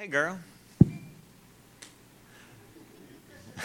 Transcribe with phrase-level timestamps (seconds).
[0.00, 0.40] Hey, girl.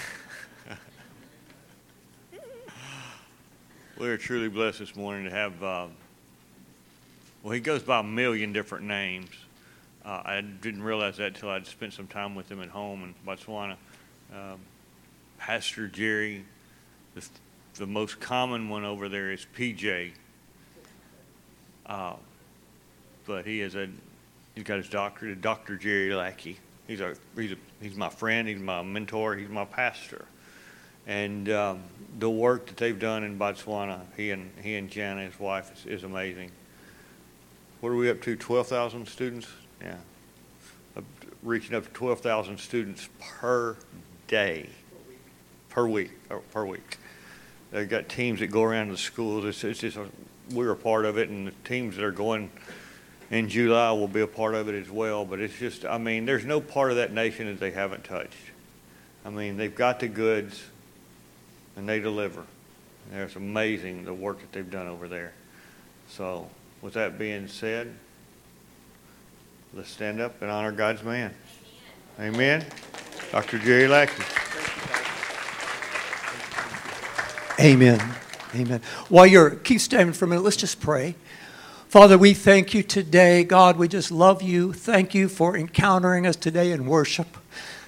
[3.97, 5.87] We're truly blessed this morning to have, uh,
[7.42, 9.29] well, he goes by a million different names.
[10.04, 13.16] Uh, I didn't realize that until I'd spent some time with him at home in
[13.26, 13.78] Botswana.
[14.34, 14.60] Um,
[15.38, 16.44] Pastor Jerry,
[17.14, 17.26] the,
[17.76, 20.12] the, most common one over there is PJ.
[21.86, 22.16] Uh,
[23.26, 23.88] but he is a,
[24.56, 25.76] he's got his doctorate, Dr.
[25.76, 26.58] Jerry Lackey.
[26.88, 30.25] He's, a, he's, a, he's my friend, he's my mentor, he's my pastor.
[31.07, 31.84] And um,
[32.17, 35.99] the work that they've done in Botswana, he and he and Jana, his wife, is,
[35.99, 36.52] is amazing.
[37.81, 38.35] What are we up to?
[38.35, 39.48] Twelve thousand students?
[39.81, 39.98] Yeah,
[41.43, 43.77] reaching up to twelve thousand students per
[44.27, 44.67] day,
[45.70, 46.98] per week, uh, per week.
[47.71, 49.45] They've got teams that go around the schools.
[49.45, 50.07] It's, it's just a,
[50.51, 52.49] we're a part of it, and the teams that are going
[53.31, 55.25] in July will be a part of it as well.
[55.25, 58.34] But it's just, I mean, there's no part of that nation that they haven't touched.
[59.25, 60.63] I mean, they've got the goods
[61.76, 62.43] and they deliver.
[63.12, 65.34] And it's amazing the work that they've done over there.
[66.09, 66.50] So,
[66.81, 67.94] with that being said,
[69.73, 71.34] let's stand up and honor God's man.
[72.20, 72.62] Amen.
[72.62, 72.66] Amen.
[73.31, 73.58] Dr.
[73.59, 74.23] Jerry Lackey.
[77.59, 78.16] Amen.
[78.53, 78.81] Amen.
[79.09, 81.16] While you're keep standing for a minute, let's just pray.
[81.96, 83.46] Father, we thank you today.
[83.46, 84.74] God, we just love you.
[84.74, 87.38] Thank you for encountering us today in worship.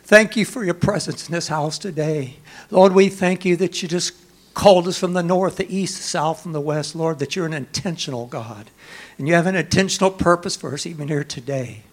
[0.03, 2.37] Thank you for your presence in this house today.
[2.71, 4.13] Lord, we thank you that you just
[4.53, 7.45] called us from the north, the east, the south, and the west, Lord, that you're
[7.45, 8.69] an intentional God.
[9.17, 11.83] And you have an intentional purpose for us even here today.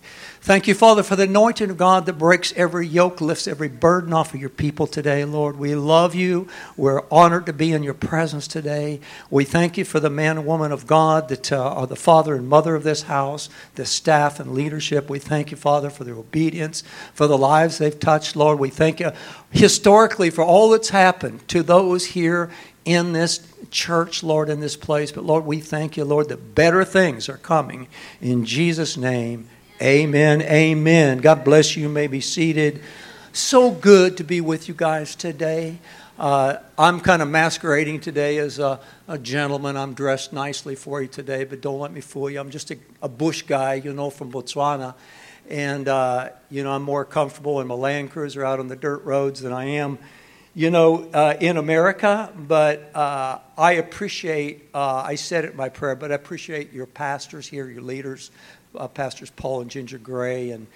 [0.44, 4.12] Thank you, Father, for the anointing of God that breaks every yoke, lifts every burden
[4.12, 5.58] off of your people today, Lord.
[5.58, 6.48] We love you.
[6.76, 9.00] We're honored to be in your presence today.
[9.30, 12.34] We thank you for the man and woman of God that uh, are the father
[12.34, 15.08] and mother of this house, the staff and leadership.
[15.08, 16.82] We thank you, Father, for their obedience,
[17.14, 18.58] for the lives they've touched, Lord.
[18.58, 19.12] We thank you
[19.50, 22.50] historically for all that's happened to those here
[22.84, 25.10] in this church, Lord, in this place.
[25.10, 27.88] But Lord, we thank you, Lord, that better things are coming.
[28.20, 29.48] In Jesus' name,
[29.82, 30.40] Amen.
[30.42, 31.18] Amen.
[31.18, 31.82] God bless you.
[31.82, 32.80] you may be seated.
[33.32, 35.80] So good to be with you guys today.
[36.16, 39.76] Uh, I'm kind of masquerading today as a, a, gentleman.
[39.76, 42.38] I'm dressed nicely for you today, but don't let me fool you.
[42.38, 44.94] I'm just a, a bush guy, you know, from Botswana.
[45.50, 49.04] And, uh, you know, I'm more comfortable in my Land Cruiser out on the dirt
[49.04, 49.98] roads than I am,
[50.54, 52.32] you know, uh, in America.
[52.36, 56.86] But uh, I appreciate, uh, I said it in my prayer, but I appreciate your
[56.86, 58.30] pastors here, your leaders
[58.76, 60.66] uh, Pastors Paul and Ginger Gray, and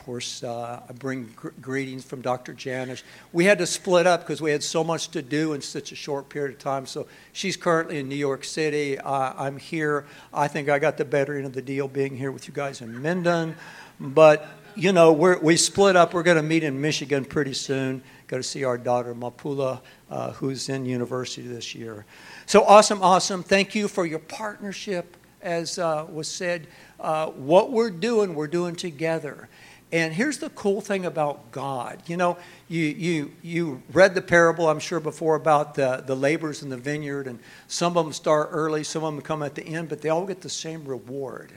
[0.00, 2.54] of course, uh, I bring gr- greetings from Dr.
[2.54, 3.02] Janish.
[3.32, 5.94] We had to split up because we had so much to do in such a
[5.94, 6.86] short period of time.
[6.86, 8.98] So she's currently in New York City.
[8.98, 10.06] Uh, I'm here.
[10.32, 12.80] I think I got the better end of the deal being here with you guys
[12.80, 13.56] in Minden.
[14.00, 16.14] But, you know, we split up.
[16.14, 18.02] We're going to meet in Michigan pretty soon.
[18.26, 22.06] Go to see our daughter, Mapula, uh, who's in university this year.
[22.46, 23.42] So awesome, awesome.
[23.42, 25.18] Thank you for your partnership.
[25.42, 26.66] As uh, was said,
[26.98, 29.48] uh, what we're doing, we're doing together.
[29.92, 32.00] And here's the cool thing about God.
[32.06, 32.36] You know,
[32.68, 36.76] you, you, you read the parable, I'm sure, before about the, the laborers in the
[36.76, 40.00] vineyard, and some of them start early, some of them come at the end, but
[40.00, 41.50] they all get the same reward.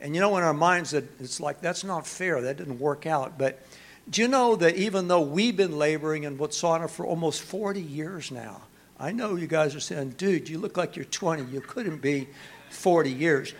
[0.00, 3.38] And you know, in our minds, it's like, that's not fair, that didn't work out.
[3.38, 3.62] But
[4.08, 8.30] do you know that even though we've been laboring in Botswana for almost 40 years
[8.30, 8.62] now,
[8.98, 12.28] I know you guys are saying, dude, you look like you're 20, you couldn't be
[12.76, 13.54] 40 years.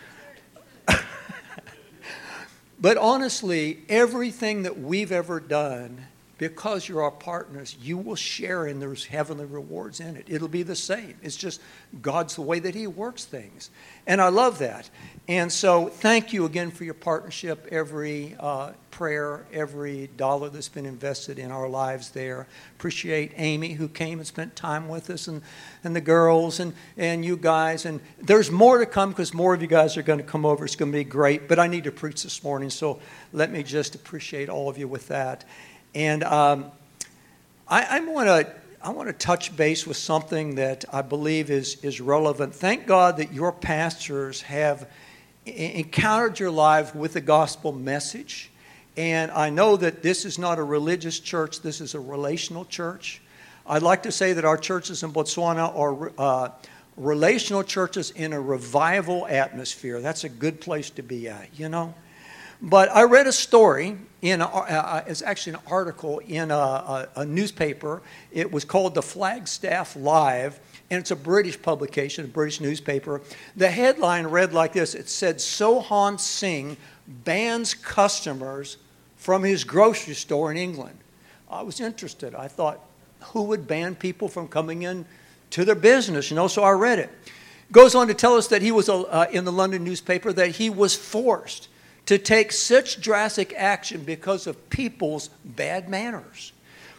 [2.79, 6.05] But honestly, everything that we've ever done,
[6.37, 10.25] because you're our partners, you will share in those heavenly rewards in it.
[10.27, 11.15] It'll be the same.
[11.23, 11.61] It's just
[12.01, 13.69] God's the way that He works things.
[14.05, 14.89] And I love that.
[15.27, 20.85] And so, thank you again for your partnership, every uh, prayer, every dollar that's been
[20.85, 22.47] invested in our lives there.
[22.77, 25.41] Appreciate Amy, who came and spent time with us, and,
[25.83, 27.85] and the girls, and, and you guys.
[27.85, 30.65] And there's more to come because more of you guys are going to come over.
[30.65, 31.47] It's going to be great.
[31.47, 32.99] But I need to preach this morning, so
[33.33, 35.45] let me just appreciate all of you with that.
[35.95, 36.71] And um,
[37.67, 38.53] I, I want to.
[38.79, 42.53] I want to touch base with something that I believe is, is relevant.
[42.53, 44.87] Thank God that your pastors have
[45.45, 48.51] encountered your life with the gospel message.
[48.95, 53.19] And I know that this is not a religious church, this is a relational church.
[53.65, 56.49] I'd like to say that our churches in Botswana are uh,
[56.95, 59.99] relational churches in a revival atmosphere.
[60.01, 61.93] That's a good place to be at, you know?
[62.61, 67.09] But I read a story in, uh, uh, it's actually an article in a, a,
[67.17, 68.01] a, newspaper.
[68.31, 70.59] It was called the Flagstaff Live,
[70.89, 73.21] and it's a British publication, a British newspaper.
[73.55, 76.77] The headline read like this It said, Sohan Singh
[77.07, 78.77] bans customers
[79.17, 80.97] from his grocery store in England.
[81.49, 82.33] I was interested.
[82.33, 82.79] I thought,
[83.19, 85.05] who would ban people from coming in
[85.51, 86.31] to their business?
[86.31, 87.09] You know, so I read it.
[87.71, 90.69] Goes on to tell us that he was uh, in the London newspaper that he
[90.69, 91.67] was forced
[92.07, 96.53] to take such drastic action because of people's bad manners.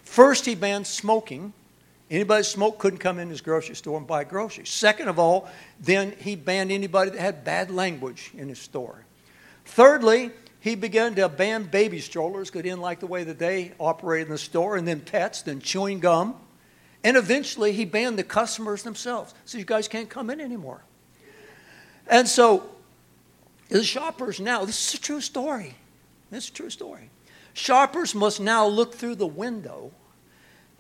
[0.05, 1.53] First, he banned smoking.
[2.11, 4.71] Anybody that smoked couldn't come in his grocery store and buy groceries.
[4.71, 5.49] Second of all,
[5.81, 9.05] then he banned anybody that had bad language in his store.
[9.65, 13.73] Thirdly, he began to ban baby strollers because he didn't like the way that they
[13.79, 16.35] operated in the store, and then pets, then chewing gum.
[17.05, 19.35] And eventually, he banned the customers themselves.
[19.45, 20.83] So you guys can't come in anymore.
[22.07, 22.69] And so,
[23.69, 25.75] the shoppers now, this is a true story.
[26.31, 27.11] This is a true story.
[27.55, 29.91] Shoppers must now look through the window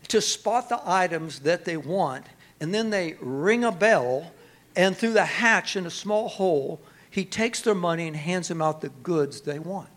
[0.08, 2.26] to spot the items that they want,
[2.60, 4.32] and then they ring a bell,
[4.76, 6.80] and through the hatch in a small hole,
[7.10, 9.88] he takes their money and hands them out the goods they want.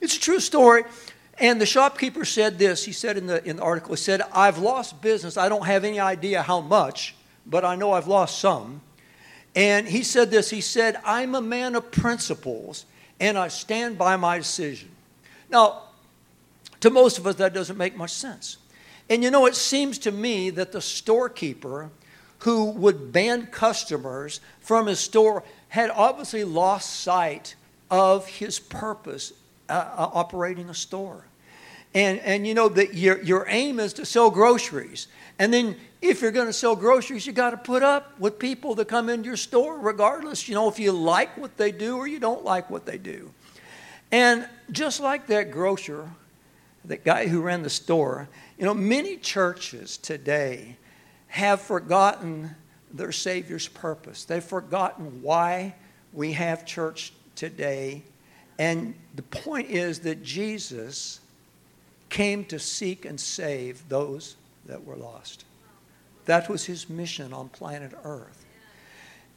[0.00, 0.84] It's a true story.
[1.38, 2.84] And the shopkeeper said this.
[2.84, 5.36] He said in the, in the article, he said, I've lost business.
[5.36, 7.14] I don't have any idea how much,
[7.46, 8.82] but I know I've lost some.
[9.54, 10.50] And he said this.
[10.50, 12.86] He said, I'm a man of principles,
[13.18, 14.90] and I stand by my decision.
[15.50, 15.82] Now,
[16.80, 18.58] to most of us, that doesn't make much sense.
[19.08, 21.90] And you know, it seems to me that the storekeeper
[22.40, 27.54] who would ban customers from his store had obviously lost sight
[27.90, 29.32] of his purpose
[29.68, 31.24] uh, uh, operating a store.
[31.92, 35.08] And, and you know that your, your aim is to sell groceries.
[35.38, 38.74] And then if you're going to sell groceries, you got to put up with people
[38.76, 42.06] that come into your store, regardless, you know, if you like what they do or
[42.06, 43.32] you don't like what they do.
[44.12, 46.08] And just like that grocer,
[46.84, 48.28] that guy who ran the store,
[48.58, 50.76] you know, many churches today
[51.28, 52.54] have forgotten
[52.92, 54.24] their Savior's purpose.
[54.24, 55.74] They've forgotten why
[56.12, 58.02] we have church today.
[58.58, 61.20] And the point is that Jesus
[62.10, 64.36] came to seek and save those
[64.66, 65.44] that were lost.
[66.26, 68.44] That was his mission on planet Earth.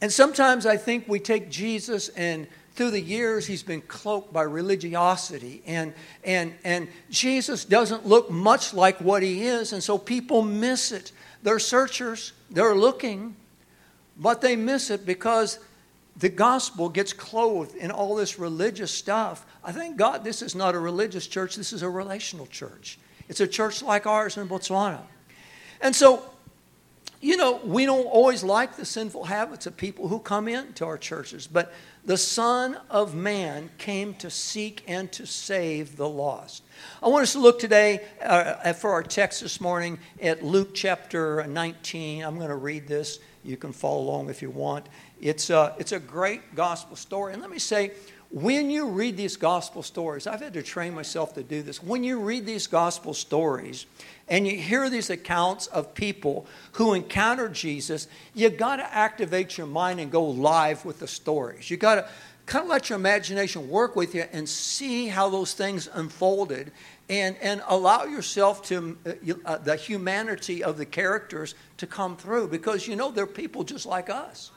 [0.00, 4.42] And sometimes I think we take Jesus and through the years he's been cloaked by
[4.42, 5.94] religiosity and
[6.24, 11.12] and and Jesus doesn't look much like what he is and so people miss it.
[11.42, 13.36] They're searchers, they're looking,
[14.16, 15.58] but they miss it because
[16.16, 19.44] the gospel gets clothed in all this religious stuff.
[19.64, 22.98] I thank God this is not a religious church, this is a relational church.
[23.28, 25.00] It's a church like ours in Botswana.
[25.80, 26.22] And so,
[27.24, 30.98] you know, we don't always like the sinful habits of people who come into our
[30.98, 31.72] churches, but
[32.04, 36.64] the Son of Man came to seek and to save the lost.
[37.02, 41.42] I want us to look today uh, for our text this morning at Luke chapter
[41.46, 42.22] 19.
[42.22, 43.20] I'm going to read this.
[43.42, 44.86] You can follow along if you want.
[45.18, 47.32] It's a, it's a great gospel story.
[47.32, 47.92] And let me say,
[48.34, 51.82] when you read these gospel stories, I've had to train myself to do this.
[51.82, 53.86] When you read these gospel stories
[54.28, 59.66] and you hear these accounts of people who encounter Jesus, you got to activate your
[59.66, 61.70] mind and go live with the stories.
[61.70, 62.08] You got to
[62.46, 66.72] kind of let your imagination work with you and see how those things unfolded
[67.08, 72.48] and, and allow yourself to uh, uh, the humanity of the characters to come through
[72.48, 74.50] because you know they're people just like us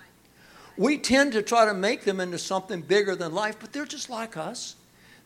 [0.78, 4.10] we tend to try to make them into something bigger than life but they're just
[4.10, 4.77] like us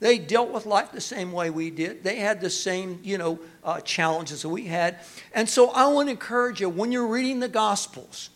[0.01, 3.39] they dealt with life the same way we did they had the same you know
[3.63, 4.99] uh, challenges that we had
[5.33, 8.30] and so i want to encourage you when you're reading the gospels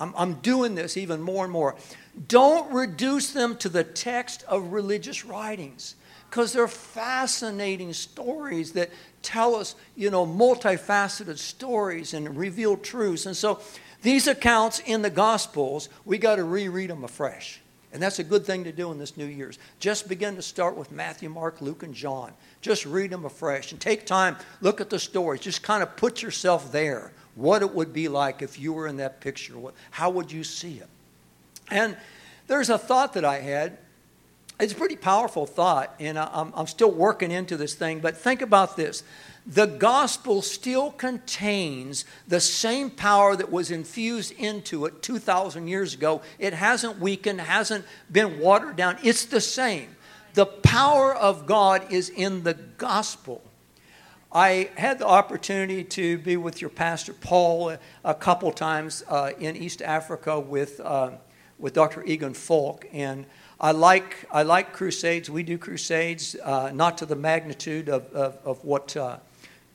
[0.00, 1.76] I'm, I'm doing this even more and more
[2.26, 5.94] don't reduce them to the text of religious writings
[6.28, 8.90] because they're fascinating stories that
[9.22, 13.26] tell us, you know, multifaceted stories and reveal truths.
[13.26, 13.60] And so
[14.02, 17.60] these accounts in the Gospels, we got to reread them afresh.
[17.92, 19.58] And that's a good thing to do in this New Year's.
[19.80, 22.32] Just begin to start with Matthew, Mark, Luke, and John.
[22.60, 25.40] Just read them afresh and take time, look at the stories.
[25.40, 27.12] Just kind of put yourself there.
[27.34, 29.54] What it would be like if you were in that picture.
[29.90, 30.88] How would you see it?
[31.70, 31.96] And
[32.46, 33.78] there's a thought that I had
[34.60, 38.42] it's a pretty powerful thought, and I'm, I'm still working into this thing, but think
[38.42, 39.04] about this.
[39.50, 46.20] The gospel still contains the same power that was infused into it 2,000 years ago.
[46.38, 48.98] It hasn't weakened, hasn't been watered down.
[49.02, 49.96] It's the same.
[50.34, 53.42] The power of God is in the gospel.
[54.30, 59.56] I had the opportunity to be with your pastor Paul a, couple times uh, in
[59.56, 61.12] East Africa with, uh,
[61.58, 62.04] with Dr.
[62.04, 63.24] Egon Falk, and
[63.58, 65.30] I like, I like crusades.
[65.30, 69.16] We do crusades, uh, not to the magnitude of, of, of what uh,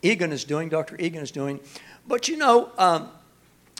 [0.03, 0.95] Egon is doing, Dr.
[0.99, 1.59] Egon is doing.
[2.07, 3.09] But you know, um,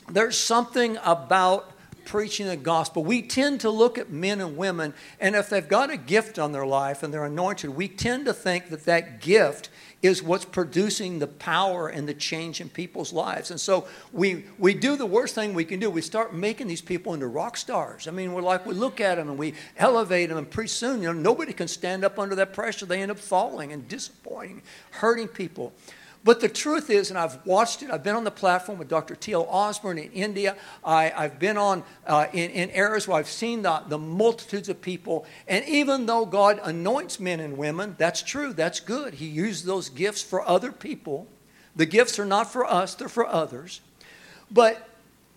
[0.10, 1.74] there's something about
[2.06, 5.90] preaching the gospel, we tend to look at men and women, and if they've got
[5.90, 9.70] a gift on their life and they're anointed, we tend to think that that gift
[10.02, 13.52] is what's producing the power and the change in people's lives.
[13.52, 15.90] And so we, we do the worst thing we can do.
[15.90, 18.06] We start making these people into rock stars.
[18.06, 21.02] I mean, we're like, we look at them and we elevate them, and pretty soon,
[21.02, 22.86] you know, nobody can stand up under that pressure.
[22.86, 24.62] They end up falling and disappointing,
[24.92, 25.72] hurting people.
[26.24, 29.14] But the truth is, and I've watched it, I've been on the platform with Dr.
[29.14, 29.46] T.L.
[29.50, 30.56] Osborn in India.
[30.84, 34.82] I, have been on uh, in, in, areas where I've seen the, the multitudes of
[34.82, 35.26] people.
[35.50, 39.16] And even though God anoints men and women, that's true, that's good.
[39.16, 41.28] He uses those gifts for other people.
[41.76, 43.82] The gifts are not for us, they're for others.
[44.50, 44.88] But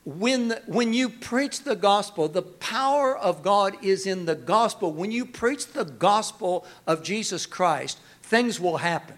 [0.04, 4.92] when, the, when you preach the gospel, the power of God is in the gospel.
[4.92, 9.16] When you preach the gospel of Jesus Christ, things will happen.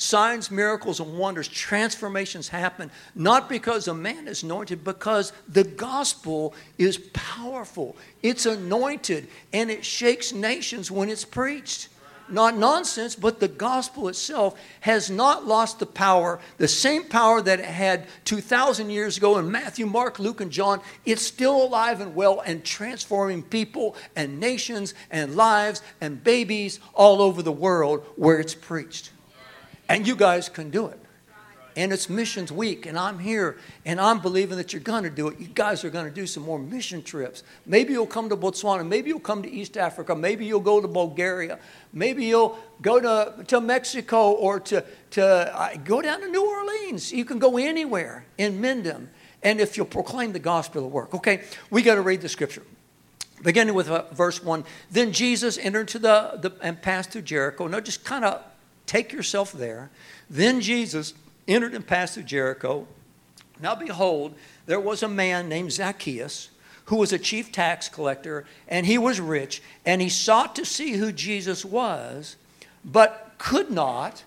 [0.00, 6.54] Signs, miracles, and wonders, transformations happen not because a man is anointed, because the gospel
[6.78, 7.96] is powerful.
[8.22, 11.88] It's anointed and it shakes nations when it's preached.
[12.28, 17.58] Not nonsense, but the gospel itself has not lost the power, the same power that
[17.58, 20.80] it had 2,000 years ago in Matthew, Mark, Luke, and John.
[21.06, 27.20] It's still alive and well and transforming people and nations and lives and babies all
[27.20, 29.10] over the world where it's preached.
[29.88, 31.00] And you guys can do it.
[31.76, 35.28] And it's Missions Week, and I'm here, and I'm believing that you're going to do
[35.28, 35.38] it.
[35.38, 37.44] You guys are going to do some more mission trips.
[37.66, 38.84] Maybe you'll come to Botswana.
[38.84, 40.16] Maybe you'll come to East Africa.
[40.16, 41.60] Maybe you'll go to Bulgaria.
[41.92, 47.12] Maybe you'll go to, to Mexico or to, to uh, go down to New Orleans.
[47.12, 49.08] You can go anywhere in Minden.
[49.44, 51.14] And if you'll proclaim the gospel, it'll work.
[51.14, 52.64] Okay, we got to read the scripture.
[53.44, 54.64] Beginning with uh, verse 1.
[54.90, 57.68] Then Jesus entered to the, the and passed through Jericho.
[57.68, 58.42] Now, just kind of
[58.88, 59.90] Take yourself there.
[60.28, 61.14] Then Jesus
[61.46, 62.88] entered and passed through Jericho.
[63.60, 64.34] Now behold,
[64.66, 66.48] there was a man named Zacchaeus
[66.86, 70.92] who was a chief tax collector, and he was rich, and he sought to see
[70.92, 72.36] who Jesus was,
[72.82, 74.24] but could not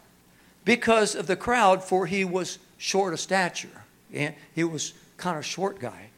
[0.63, 3.81] because of the crowd, for he was short of stature.
[4.13, 6.09] And he was kind of short guy.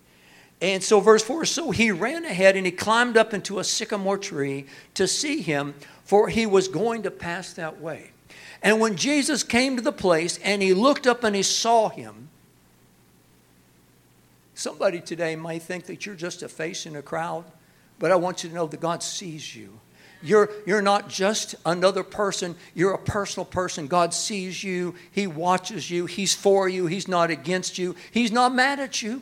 [0.61, 4.17] And so, verse 4 so he ran ahead and he climbed up into a sycamore
[4.17, 5.73] tree to see him,
[6.03, 8.12] for he was going to pass that way.
[8.63, 12.29] And when Jesus came to the place and he looked up and he saw him,
[14.55, 17.43] somebody today might think that you're just a face in a crowd,
[17.99, 19.79] but I want you to know that God sees you.
[20.21, 23.87] You're, you're not just another person, you're a personal person.
[23.87, 28.55] God sees you, He watches you, He's for you, He's not against you, He's not
[28.55, 29.21] mad at you,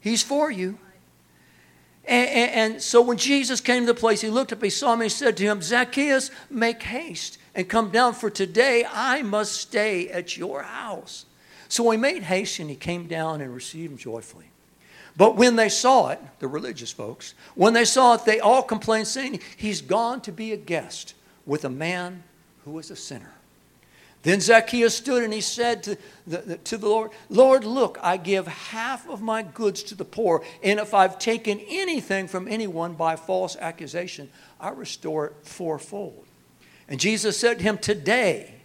[0.00, 0.76] He's for you.
[2.08, 4.94] And, and, and, so when Jesus came to the place, he looked up, he saw
[4.94, 9.52] him, he said to him, Zacchaeus, make haste and come down, for today I must
[9.52, 11.26] stay at your house.
[11.68, 14.46] So he made haste and he came down and received him joyfully.
[15.18, 19.08] But when they saw it, the religious folks, when they saw it, they all complained,
[19.08, 22.22] saying, He's gone to be a guest with a man
[22.64, 23.34] who was a sinner.
[24.28, 28.46] Then Zacchaeus stood and he said to the, to the Lord, Lord, look, I give
[28.46, 33.16] half of my goods to the poor, and if I've taken anything from anyone by
[33.16, 34.28] false accusation,
[34.60, 36.26] I restore it fourfold.
[36.90, 38.56] And Jesus said to him, Today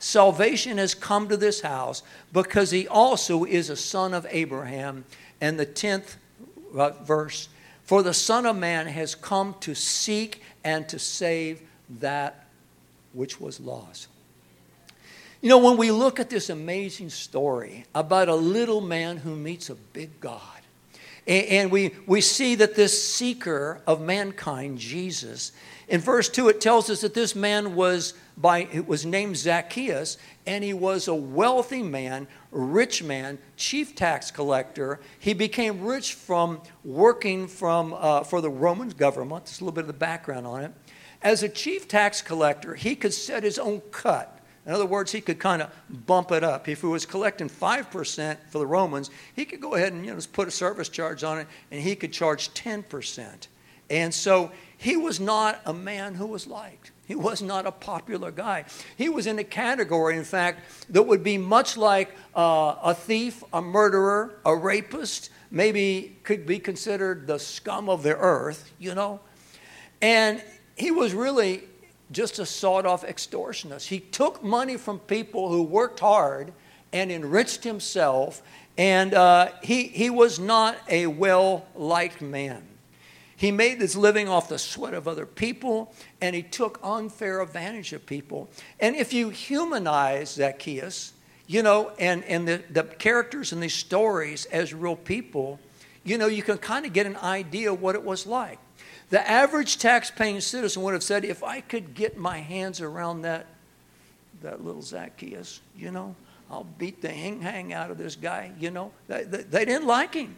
[0.00, 2.02] salvation has come to this house
[2.32, 5.04] because he also is a son of Abraham.
[5.40, 6.16] And the 10th
[6.76, 7.48] uh, verse,
[7.84, 11.62] For the Son of Man has come to seek and to save
[12.00, 12.48] that
[13.12, 14.08] which was lost.
[15.42, 19.70] You know, when we look at this amazing story about a little man who meets
[19.70, 20.40] a big God,
[21.26, 25.50] and we, we see that this seeker of mankind, Jesus,
[25.88, 30.16] in verse 2, it tells us that this man was, by, it was named Zacchaeus,
[30.46, 35.00] and he was a wealthy man, rich man, chief tax collector.
[35.18, 39.46] He became rich from working from, uh, for the Roman government.
[39.46, 40.72] There's a little bit of the background on it.
[41.20, 44.38] As a chief tax collector, he could set his own cut.
[44.64, 45.70] In other words, he could kind of
[46.06, 46.68] bump it up.
[46.68, 50.20] If he was collecting 5% for the Romans, he could go ahead and you know,
[50.32, 53.48] put a service charge on it, and he could charge 10%.
[53.90, 56.92] And so he was not a man who was liked.
[57.06, 58.64] He was not a popular guy.
[58.96, 63.42] He was in a category, in fact, that would be much like uh, a thief,
[63.52, 69.20] a murderer, a rapist, maybe could be considered the scum of the earth, you know.
[70.00, 70.42] And
[70.76, 71.64] he was really
[72.12, 73.88] just a sawed off extortionist.
[73.88, 76.52] He took money from people who worked hard
[76.92, 78.42] and enriched himself,
[78.76, 82.62] and uh, he, he was not a well liked man.
[83.36, 87.92] He made his living off the sweat of other people, and he took unfair advantage
[87.92, 88.48] of people.
[88.78, 91.12] And if you humanize Zacchaeus,
[91.48, 95.58] you know, and, and the, the characters in these stories as real people,
[96.04, 98.58] you know, you can kind of get an idea of what it was like.
[99.12, 103.44] The average tax-paying citizen would have said, if I could get my hands around that,
[104.40, 106.16] that little Zacchaeus, you know,
[106.50, 108.90] I'll beat the hang-hang out of this guy, you know.
[109.08, 110.34] They, they, they didn't like him.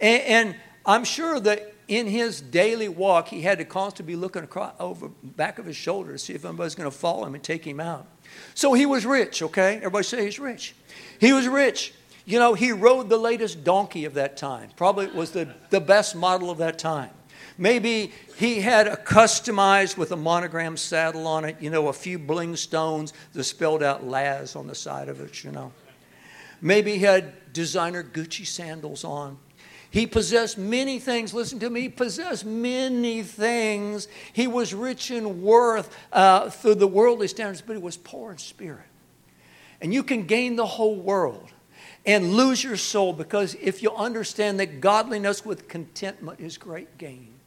[0.00, 4.42] And, and, I'm sure that in his daily walk, he had to constantly be looking
[4.42, 7.44] across, over back of his shoulder to see if anybody's going to follow him and
[7.44, 8.06] take him out.
[8.54, 9.76] So he was rich, okay?
[9.76, 10.74] Everybody say he's rich.
[11.20, 11.92] He was rich.
[12.24, 14.70] You know, he rode the latest donkey of that time.
[14.76, 17.10] Probably was the, the best model of that time.
[17.60, 22.16] Maybe he had a customized with a monogram saddle on it, you know, a few
[22.16, 25.72] bling stones that spelled out Laz on the side of it, you know.
[26.60, 29.38] Maybe he had designer Gucci sandals on.
[29.90, 31.34] He possessed many things.
[31.34, 31.82] Listen to me.
[31.82, 34.06] He possessed many things.
[34.32, 38.38] He was rich in worth uh, through the worldly standards, but he was poor in
[38.38, 38.86] spirit.
[39.80, 41.48] And you can gain the whole world
[42.04, 47.37] and lose your soul because if you understand that godliness with contentment is great gain.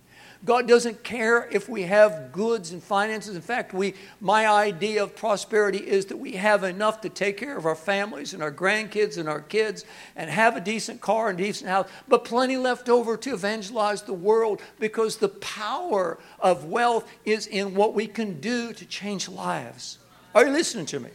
[0.43, 3.35] God doesn't care if we have goods and finances.
[3.35, 7.55] In fact, we, my idea of prosperity is that we have enough to take care
[7.55, 11.37] of our families and our grandkids and our kids and have a decent car and
[11.37, 17.07] decent house, but plenty left over to evangelize the world because the power of wealth
[17.23, 19.99] is in what we can do to change lives.
[20.33, 21.09] Are you listening to me?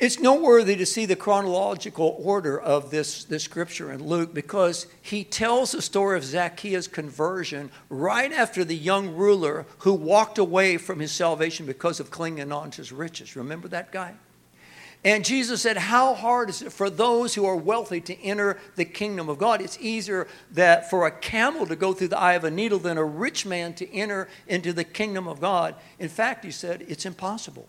[0.00, 5.24] It's noteworthy to see the chronological order of this, this scripture in Luke because he
[5.24, 11.00] tells the story of Zacchaeus' conversion right after the young ruler who walked away from
[11.00, 13.36] his salvation because of clinging on to his riches.
[13.36, 14.14] Remember that guy?
[15.04, 18.86] And Jesus said, How hard is it for those who are wealthy to enter the
[18.86, 19.60] kingdom of God?
[19.60, 22.96] It's easier that for a camel to go through the eye of a needle than
[22.96, 25.74] a rich man to enter into the kingdom of God.
[25.98, 27.68] In fact, he said, It's impossible.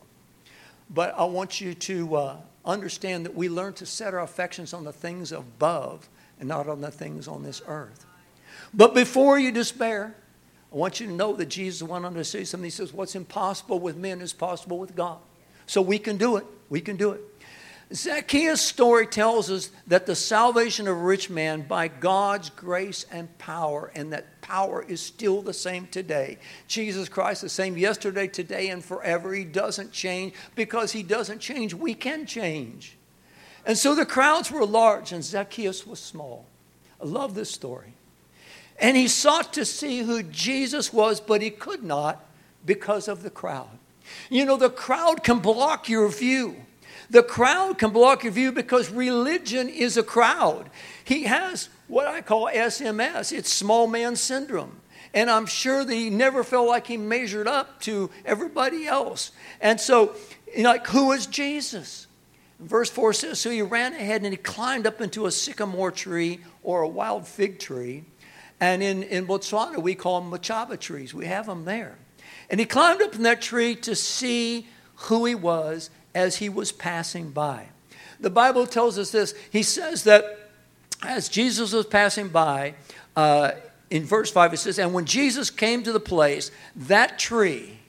[0.93, 4.83] But I want you to uh, understand that we learn to set our affections on
[4.83, 8.05] the things above and not on the things on this earth.
[8.73, 10.15] But before you despair,
[10.71, 12.65] I want you to know that Jesus went on to say something.
[12.65, 15.19] He says, What's impossible with men is possible with God.
[15.65, 16.45] So we can do it.
[16.69, 17.21] We can do it.
[17.93, 23.37] Zacchaeus' story tells us that the salvation of a rich man by God's grace and
[23.37, 26.37] power, and that power is still the same today.
[26.67, 29.33] Jesus Christ, the same yesterday, today, and forever.
[29.33, 30.33] He doesn't change.
[30.55, 32.97] Because he doesn't change, we can change.
[33.65, 36.45] And so the crowds were large, and Zacchaeus was small.
[37.01, 37.93] I love this story.
[38.79, 42.25] And he sought to see who Jesus was, but he could not
[42.65, 43.69] because of the crowd.
[44.29, 46.55] You know, the crowd can block your view.
[47.11, 50.69] The crowd can block your view because religion is a crowd.
[51.03, 54.77] He has what I call SMS, it's small man syndrome.
[55.13, 59.31] And I'm sure that he never felt like he measured up to everybody else.
[59.59, 60.15] And so,
[60.55, 62.07] you know, like, who is Jesus?
[62.61, 66.39] Verse 4 says, So he ran ahead and he climbed up into a sycamore tree
[66.63, 68.05] or a wild fig tree.
[68.61, 71.13] And in, in Botswana, we call them machaba trees.
[71.13, 71.97] We have them there.
[72.49, 76.71] And he climbed up in that tree to see who he was as he was
[76.71, 77.67] passing by.
[78.19, 79.33] The Bible tells us this.
[79.51, 80.49] He says that
[81.03, 82.75] as Jesus was passing by,
[83.15, 83.51] uh,
[83.89, 87.79] in verse 5, it says, And when Jesus came to the place, that tree,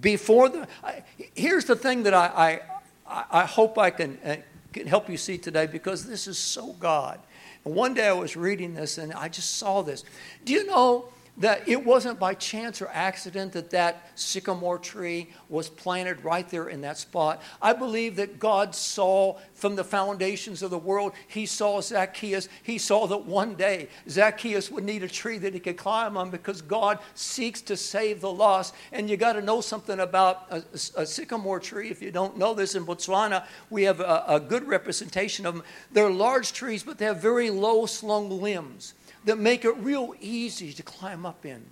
[0.00, 0.68] before the.
[0.82, 1.02] I,
[1.34, 2.60] here's the thing that I,
[3.06, 4.36] I, I hope I can, uh,
[4.72, 7.18] can help you see today because this is so God.
[7.62, 10.04] One day I was reading this and I just saw this.
[10.44, 11.08] Do you know
[11.40, 16.68] that it wasn't by chance or accident that that sycamore tree was planted right there
[16.68, 17.42] in that spot.
[17.60, 22.48] I believe that God saw from the foundations of the world, He saw Zacchaeus.
[22.62, 26.30] He saw that one day Zacchaeus would need a tree that he could climb on
[26.30, 28.74] because God seeks to save the lost.
[28.92, 30.62] And you got to know something about a,
[30.96, 31.90] a, sycamore tree.
[31.90, 35.64] If you don't know this, in Botswana, we have a, a good representation of them.
[35.90, 40.72] They're large trees, but they have very low slung limbs that make it real easy
[40.72, 41.64] to climb up in.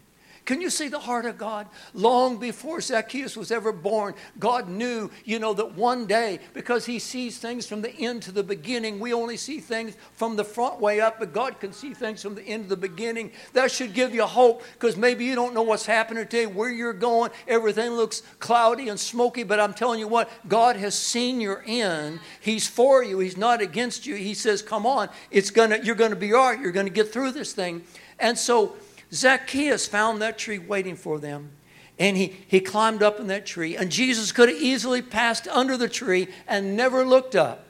[0.48, 1.66] Can you see the heart of God?
[1.92, 6.98] Long before Zacchaeus was ever born, God knew, you know, that one day, because He
[7.00, 10.80] sees things from the end to the beginning, we only see things from the front
[10.80, 13.30] way up, but God can see things from the end to the beginning.
[13.52, 16.94] That should give you hope, because maybe you don't know what's happening today, where you're
[16.94, 17.30] going.
[17.46, 22.20] Everything looks cloudy and smoky, but I'm telling you what, God has seen your end.
[22.40, 24.14] He's for you, He's not against you.
[24.14, 27.32] He says, Come on, it's gonna, you're to be all right, you're to get through
[27.32, 27.82] this thing.
[28.18, 28.76] And so,
[29.12, 31.50] Zacchaeus found that tree waiting for them.
[31.98, 33.76] And he, he climbed up in that tree.
[33.76, 37.64] And Jesus could have easily passed under the tree and never looked up.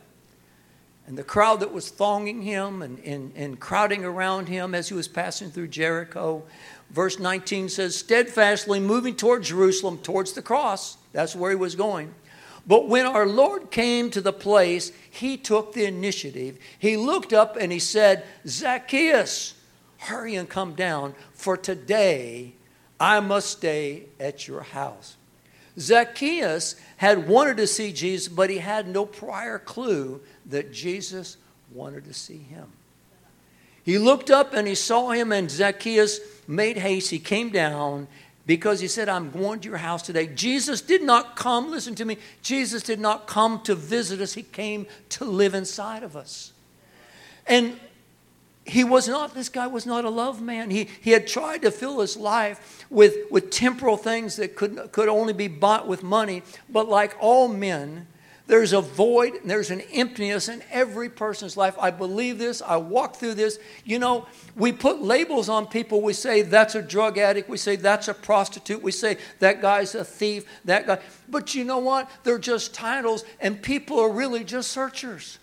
[1.06, 4.94] And the crowd that was thronging him and, and, and crowding around him as he
[4.94, 6.42] was passing through Jericho,
[6.90, 10.98] verse 19 says, steadfastly moving toward Jerusalem, towards the cross.
[11.12, 12.14] That's where he was going.
[12.66, 16.58] But when our Lord came to the place, he took the initiative.
[16.78, 19.54] He looked up and he said, Zacchaeus,
[19.98, 22.54] hurry and come down, for today
[22.98, 25.16] I must stay at your house.
[25.78, 31.36] Zacchaeus had wanted to see Jesus, but he had no prior clue that Jesus
[31.72, 32.72] wanted to see him.
[33.84, 37.10] He looked up and he saw him, and Zacchaeus made haste.
[37.10, 38.08] He came down
[38.44, 40.26] because he said, I'm going to your house today.
[40.26, 44.42] Jesus did not come, listen to me, Jesus did not come to visit us, he
[44.42, 46.52] came to live inside of us.
[47.46, 47.78] And
[48.68, 50.70] he was not, this guy was not a love man.
[50.70, 55.08] He, he had tried to fill his life with, with temporal things that could, could
[55.08, 56.42] only be bought with money.
[56.68, 58.06] But like all men,
[58.46, 61.76] there's a void and there's an emptiness in every person's life.
[61.78, 62.60] I believe this.
[62.60, 63.58] I walk through this.
[63.84, 66.00] You know, we put labels on people.
[66.02, 67.48] We say that's a drug addict.
[67.48, 68.82] We say that's a prostitute.
[68.82, 70.44] We say that guy's a thief.
[70.64, 70.98] That guy.
[71.28, 72.10] But you know what?
[72.24, 75.38] They're just titles, and people are really just searchers.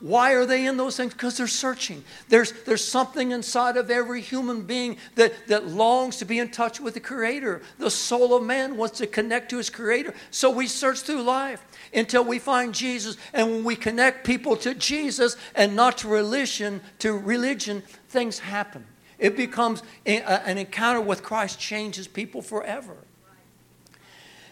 [0.00, 1.12] Why are they in those things?
[1.12, 2.02] Because they're searching.
[2.30, 6.80] There's, there's something inside of every human being that, that longs to be in touch
[6.80, 7.60] with the Creator.
[7.78, 10.14] The soul of man wants to connect to his Creator.
[10.30, 13.18] So we search through life until we find Jesus.
[13.34, 18.86] And when we connect people to Jesus and not to religion, to religion, things happen.
[19.18, 22.96] It becomes a, an encounter with Christ changes people forever.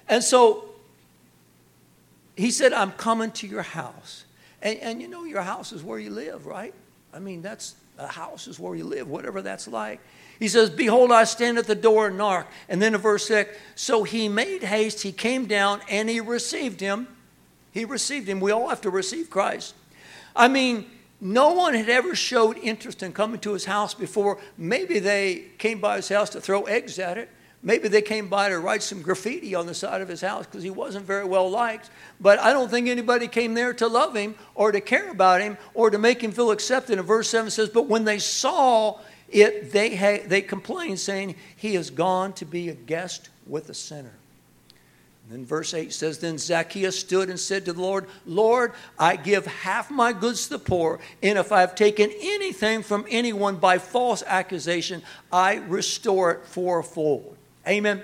[0.07, 0.67] And so
[2.37, 4.27] he said, I'm coming to your house.
[4.63, 6.75] And, and you know, your house is where you live, right?
[7.13, 10.01] I mean, that's a house is where you live, whatever that's like.
[10.39, 12.51] He says, Behold, I stand at the door and knock.
[12.69, 16.81] And then in verse 6, so he made haste, he came down, and he received
[16.81, 17.09] him.
[17.73, 18.41] He received him.
[18.41, 19.75] We all have to receive Christ.
[20.35, 20.87] I mean,
[21.21, 24.39] no one had ever showed interest in coming to his house before.
[24.57, 27.29] Maybe they came by his house to throw eggs at it.
[27.63, 30.63] Maybe they came by to write some graffiti on the side of his house because
[30.63, 31.91] he wasn't very well liked.
[32.21, 35.59] But I don't think anybody came there to love him or to care about him
[35.75, 36.99] or to make him feel accepted.
[36.99, 41.75] And verse 7 says, But when they saw it, they, ha- they complained, saying, He
[41.75, 44.15] has gone to be a guest with a sinner.
[45.25, 49.17] And then verse 8 says, Then Zacchaeus stood and said to the Lord, Lord, I
[49.17, 53.57] give half my goods to the poor, and if I have taken anything from anyone
[53.57, 57.37] by false accusation, I restore it fourfold.
[57.69, 58.03] Amen.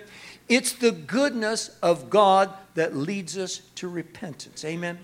[0.49, 4.65] It's the goodness of God that leads us to repentance.
[4.65, 4.99] Amen.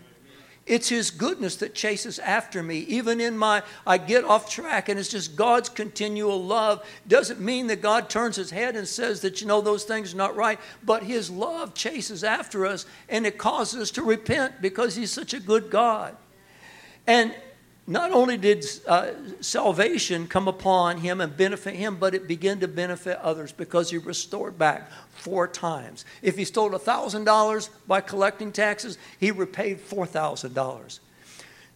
[0.67, 2.81] It's His goodness that chases after me.
[2.81, 6.87] Even in my, I get off track, and it's just God's continual love.
[7.09, 10.19] Doesn't mean that God turns His head and says that, you know, those things are
[10.19, 14.95] not right, but His love chases after us, and it causes us to repent because
[14.95, 16.17] He's such a good God.
[17.07, 17.35] And
[17.91, 22.69] not only did uh, salvation come upon him and benefit him, but it began to
[22.69, 26.05] benefit others because he restored back four times.
[26.23, 31.01] If he stole $1,000 by collecting taxes, he repaid $4,000.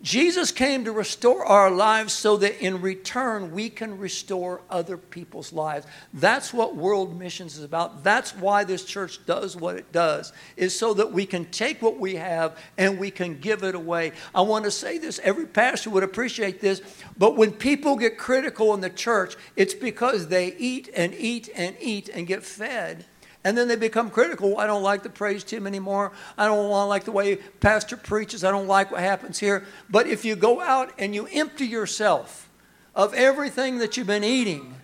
[0.04, 5.50] Jesus came to restore our lives so that in return we can restore other people's
[5.50, 5.86] lives.
[6.12, 8.04] That's what world missions is about.
[8.04, 11.98] That's why this church does what it does, is so that we can take what
[11.98, 14.12] we have and we can give it away.
[14.34, 16.82] I want to say this, every pastor would appreciate this,
[17.16, 21.76] but when people get critical in the church, it's because they eat and eat and
[21.80, 23.06] eat and get fed
[23.44, 24.58] and then they become critical.
[24.58, 26.12] I don't like the praise team anymore.
[26.36, 28.42] I don't like the way pastor preaches.
[28.42, 29.64] I don't like what happens here.
[29.90, 32.48] But if you go out and you empty yourself
[32.94, 34.74] of everything that you've been eating,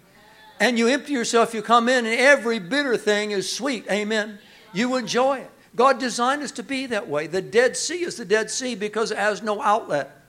[0.61, 3.87] and you empty yourself, you come in, and every bitter thing is sweet.
[3.91, 4.39] Amen.
[4.75, 5.51] You enjoy it.
[5.75, 7.27] God designed us to be that way.
[7.27, 10.20] The Dead Sea is the Dead Sea because it has no outlet.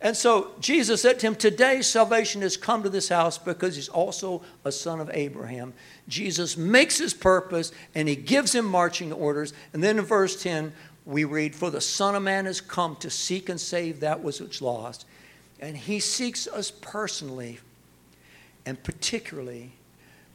[0.00, 3.88] And so Jesus said to him, Today salvation has come to this house because he's
[3.88, 5.72] also a son of Abraham.
[6.06, 9.52] Jesus makes his purpose and he gives him marching orders.
[9.72, 10.72] And then in verse 10,
[11.06, 14.40] we read, For the Son of Man has come to seek and save that which
[14.40, 15.06] was lost.
[15.60, 17.60] And he seeks us personally
[18.66, 19.72] and particularly.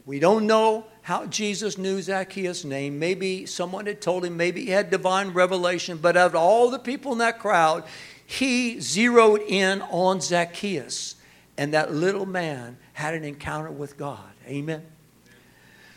[0.05, 2.97] We don't know how Jesus knew Zacchaeus' name.
[2.97, 7.11] Maybe someone had told him, maybe he had divine revelation, but of all the people
[7.11, 7.83] in that crowd,
[8.31, 11.15] he zeroed in on Zacchaeus,
[11.57, 14.31] and that little man had an encounter with God.
[14.47, 14.85] Amen.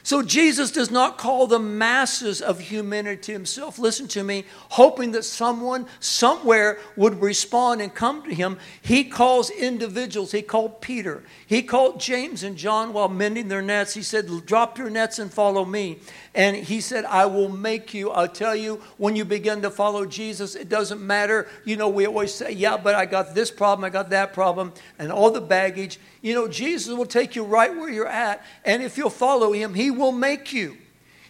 [0.04, 3.78] So Jesus does not call the masses of humanity himself.
[3.78, 8.58] Listen to me, hoping that someone somewhere would respond and come to him.
[8.82, 10.32] He calls individuals.
[10.32, 11.22] He called Peter.
[11.46, 13.94] He called James and John while mending their nets.
[13.94, 16.00] He said, Drop your nets and follow me.
[16.34, 18.10] And he said, I will make you.
[18.10, 21.48] I'll tell you, when you begin to follow Jesus, it doesn't matter.
[21.64, 24.74] You know, we always say, Yeah, but I got this problem, I got that problem,
[24.98, 25.98] and all the baggage.
[26.24, 28.42] You know, Jesus will take you right where you're at.
[28.64, 30.78] And if you'll follow him, he will make you.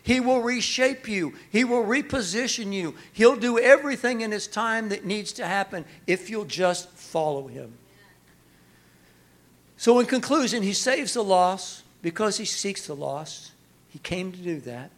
[0.05, 1.35] He will reshape you.
[1.51, 2.95] He will reposition you.
[3.13, 7.73] He'll do everything in His time that needs to happen if you'll just follow Him.
[9.79, 13.53] So, in conclusion, He saves the lost because He seeks the lost.
[13.89, 14.91] He came to do that.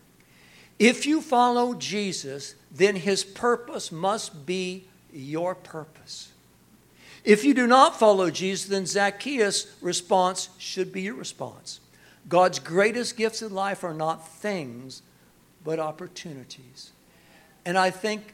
[0.80, 6.32] If you follow Jesus, then His purpose must be your purpose.
[7.26, 11.80] If you do not follow Jesus, then Zacchaeus' response should be your response.
[12.28, 15.02] God's greatest gifts in life are not things,
[15.64, 16.92] but opportunities.
[17.64, 18.32] And I think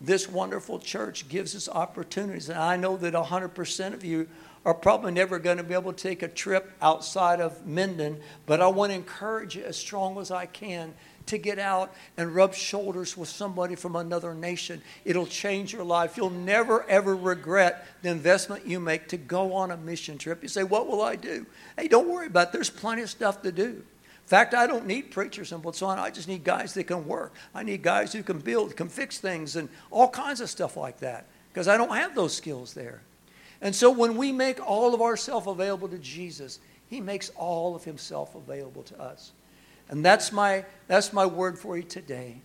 [0.00, 2.48] this wonderful church gives us opportunities.
[2.48, 4.28] And I know that 100% of you
[4.66, 8.60] are probably never going to be able to take a trip outside of Minden, but
[8.60, 10.92] I want to encourage you as strong as I can
[11.26, 14.82] to get out and rub shoulders with somebody from another nation.
[15.04, 16.16] It'll change your life.
[16.16, 20.42] You'll never, ever regret the investment you make to go on a mission trip.
[20.42, 21.46] You say, What will I do?
[21.78, 22.52] Hey, don't worry about it.
[22.52, 23.62] There's plenty of stuff to do.
[23.66, 25.98] In fact, I don't need preachers in on.
[26.00, 27.34] I just need guys that can work.
[27.54, 30.98] I need guys who can build, can fix things, and all kinds of stuff like
[30.98, 33.02] that because I don't have those skills there.
[33.60, 37.84] And so when we make all of ourselves available to Jesus, He makes all of
[37.84, 39.32] Himself available to us.
[39.88, 42.36] And that's my, that's my word for you today.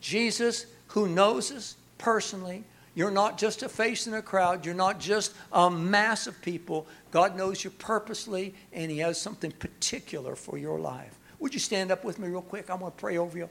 [0.00, 2.64] Jesus, who knows us personally,
[2.96, 4.64] you're not just a face in a crowd.
[4.64, 6.86] You're not just a mass of people.
[7.10, 11.18] God knows you purposely, and He has something particular for your life.
[11.38, 12.70] Would you stand up with me real quick?
[12.70, 13.50] I want to pray over you.